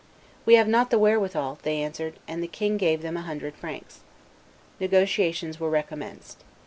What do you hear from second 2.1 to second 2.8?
and the king